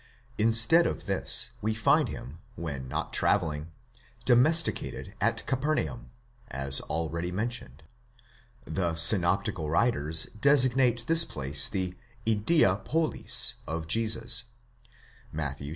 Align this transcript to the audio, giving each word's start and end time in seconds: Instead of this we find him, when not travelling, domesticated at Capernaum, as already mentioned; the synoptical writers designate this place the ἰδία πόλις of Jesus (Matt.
Instead 0.39 0.87
of 0.87 1.05
this 1.05 1.51
we 1.61 1.75
find 1.75 2.09
him, 2.09 2.39
when 2.55 2.87
not 2.87 3.13
travelling, 3.13 3.69
domesticated 4.25 5.13
at 5.21 5.45
Capernaum, 5.45 6.09
as 6.47 6.81
already 6.81 7.31
mentioned; 7.31 7.83
the 8.65 8.95
synoptical 8.95 9.69
writers 9.69 10.25
designate 10.41 11.05
this 11.05 11.23
place 11.23 11.67
the 11.67 11.93
ἰδία 12.25 12.83
πόλις 12.83 13.53
of 13.67 13.85
Jesus 13.85 14.45
(Matt. 15.31 15.61